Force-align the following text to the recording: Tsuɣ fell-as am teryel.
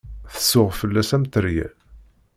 Tsuɣ 0.35 0.69
fell-as 0.79 1.09
am 1.15 1.23
teryel. 1.31 1.73